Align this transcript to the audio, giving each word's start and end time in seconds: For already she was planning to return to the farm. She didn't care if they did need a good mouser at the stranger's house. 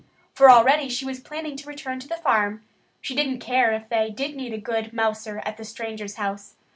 For 0.33 0.49
already 0.49 0.89
she 0.89 1.05
was 1.05 1.19
planning 1.19 1.55
to 1.57 1.69
return 1.69 1.99
to 1.99 2.07
the 2.07 2.15
farm. 2.15 2.63
She 3.01 3.13
didn't 3.13 3.37
care 3.37 3.71
if 3.71 3.87
they 3.87 4.09
did 4.09 4.35
need 4.35 4.51
a 4.51 4.57
good 4.57 4.93
mouser 4.93 5.43
at 5.45 5.57
the 5.57 5.63
stranger's 5.63 6.15
house. 6.15 6.55